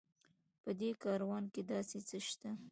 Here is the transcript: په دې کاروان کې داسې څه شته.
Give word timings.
په 0.63 0.71
دې 0.79 0.89
کاروان 1.03 1.43
کې 1.53 1.61
داسې 1.71 1.99
څه 2.07 2.17
شته. 2.27 2.51